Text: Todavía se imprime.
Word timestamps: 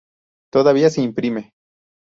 Todavía 0.51 0.89
se 0.89 1.03
imprime. 1.03 1.51